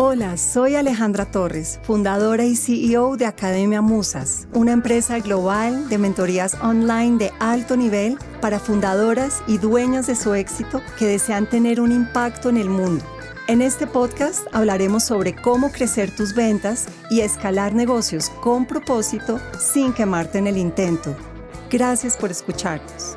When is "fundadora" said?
1.82-2.44